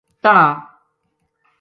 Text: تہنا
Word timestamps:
تہنا 0.23 0.41